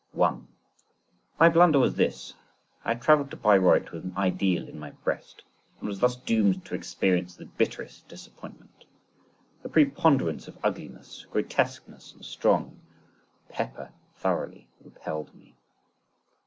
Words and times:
My 1.37 1.47
blunder 1.47 1.77
was 1.77 1.93
this, 1.93 2.33
I 2.83 2.95
travelled 2.95 3.29
to 3.29 3.37
Bayreuth 3.37 3.91
with 3.91 4.03
an 4.03 4.15
ideal 4.17 4.67
in 4.67 4.79
my 4.79 4.89
breast, 4.89 5.43
and 5.79 5.87
was 5.87 5.99
thus 5.99 6.15
doomed 6.15 6.65
to 6.65 6.73
experience 6.73 7.35
the 7.35 7.45
bitterest 7.45 8.07
disappointment. 8.07 8.85
The 9.61 9.69
preponderance 9.69 10.47
of 10.47 10.57
ugliness, 10.63 11.27
grotesqueness 11.29 12.13
and 12.13 12.25
strong 12.25 12.79
pepper 13.49 13.91
thoroughly 14.15 14.67
repelled 14.83 15.35
me. 15.35 15.53